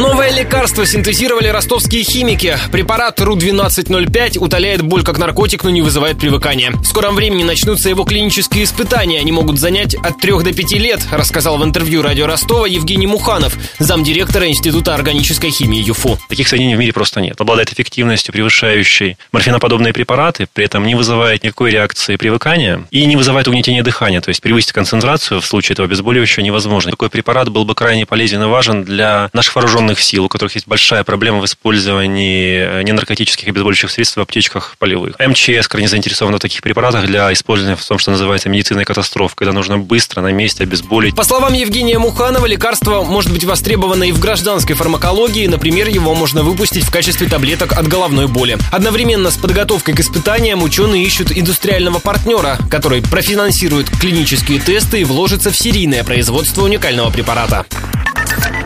[0.00, 2.56] Новое лекарство синтезировали ростовские химики.
[2.72, 6.70] Препарат РУ-1205 утоляет боль как наркотик, но не вызывает привыкания.
[6.70, 9.20] В скором времени начнутся его клинические испытания.
[9.20, 13.54] Они могут занять от 3 до 5 лет, рассказал в интервью радио Ростова Евгений Муханов,
[13.78, 16.18] замдиректора Института органической химии ЮФУ.
[16.30, 17.38] Таких соединений в мире просто нет.
[17.38, 23.48] Обладает эффективностью, превышающей морфиноподобные препараты, при этом не вызывает никакой реакции привыкания и не вызывает
[23.48, 24.22] угнетения дыхания.
[24.22, 26.90] То есть превысить концентрацию в случае этого обезболивающего невозможно.
[26.90, 30.54] Такой препарат был бы крайне полезен и важен для наших вооруженных вооруженных сил, у которых
[30.54, 35.16] есть большая проблема в использовании э, ненаркотических и обезболивающих средств в аптечках полевых.
[35.18, 39.52] МЧС крайне заинтересована в таких препаратах для использования в том, что называется медицинной катастрофой, когда
[39.52, 41.14] нужно быстро на месте обезболить.
[41.14, 45.46] По словам Евгения Муханова, лекарство может быть востребовано и в гражданской фармакологии.
[45.46, 48.58] Например, его можно выпустить в качестве таблеток от головной боли.
[48.72, 55.50] Одновременно с подготовкой к испытаниям ученые ищут индустриального партнера, который профинансирует клинические тесты и вложится
[55.50, 57.66] в серийное производство уникального препарата.